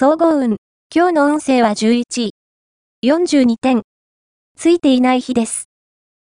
[0.00, 0.58] 総合運。
[0.94, 2.30] 今日の運勢は11位。
[3.04, 3.82] 42点。
[4.56, 5.64] ついていない日です。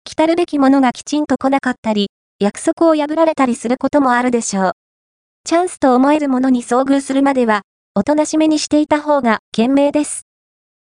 [0.04, 4.72] 来たるべきものがきちんと来なかったり、約束を破られたりすることもあるでしょう。
[5.42, 7.62] チャンスと思えるものに遭遇するまでは、
[7.96, 10.28] おとなしめにしていた方が賢明です。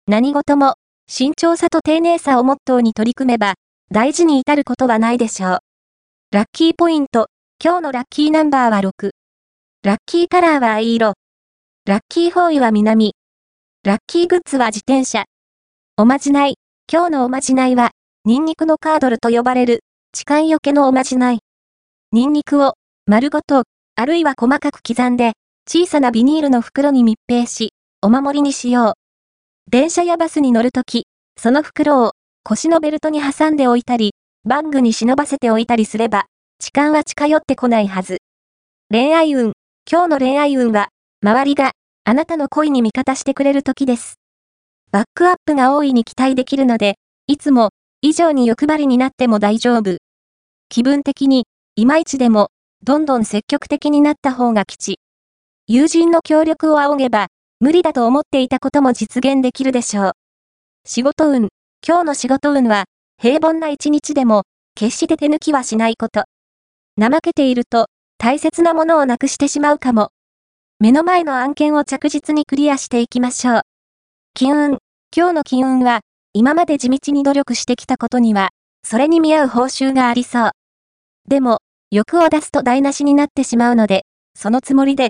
[0.07, 0.75] 何事も、
[1.09, 3.55] 慎重さと丁寧さをモットーに取り組めば、
[3.91, 5.59] 大事に至ることはないでしょう。
[6.31, 7.27] ラッキーポイント。
[7.61, 9.09] 今日のラッキーナンバーは6。
[9.83, 11.18] ラッキーカラーは藍色。
[11.89, 13.15] ラッキーフォーイは南。
[13.83, 15.25] ラッキーグッズは自転車。
[15.97, 16.53] おまじない。
[16.87, 17.93] 今日のおまじないは、
[18.25, 19.79] ニンニクのカードルと呼ばれる、
[20.11, 21.39] 痴漢よけのおまじない。
[22.11, 22.75] ニンニクを、
[23.07, 23.63] 丸ごと、
[23.95, 25.33] あるいは細かく刻んで、
[25.67, 28.93] 小さなビニールの袋に密閉し、お守りにしよう。
[29.71, 31.07] 電車やバスに乗るとき、
[31.39, 32.11] その袋を、
[32.43, 36.27] 腰のベルトに挟んでおいたり、バッグに忍ばせておいたりすれば、
[36.59, 38.19] 痴漢は近寄ってこないはず。
[38.91, 39.53] 恋愛運。
[39.91, 40.89] 今日の恋愛運は、
[41.23, 41.71] 周りが、
[42.09, 44.19] あなたの恋に味方してくれる時です。
[44.89, 46.95] バックアップが大いに期待できるので、
[47.27, 47.69] いつも、
[48.01, 49.97] 以上に欲張りになっても大丈夫。
[50.69, 52.49] 気分的に、いまいちでも、
[52.83, 54.97] どんどん積極的になった方が吉。
[55.67, 57.27] 友人の協力を仰げば、
[57.59, 60.11] 無理だと思っていたことも実現できるでしょう。
[60.87, 61.49] 仕事運。
[61.87, 62.85] 今日の仕事運は、
[63.21, 66.23] 平凡な一日でも、決して手抜きはしないこと。
[66.99, 67.85] 怠けていると、
[68.17, 70.09] 大切なものをなくしてしまうかも。
[70.81, 73.61] 目の前の案件を着実にクリアしていきましょう。
[74.33, 74.77] 金運。
[75.13, 75.99] 今日の金運は、
[76.31, 78.51] 今まで地道に努力してきたことには、
[78.85, 80.51] それに見合う報酬がありそう。
[81.27, 81.57] でも、
[81.91, 85.07] 欲を出すと台無しになってしまうので、そのつもりで、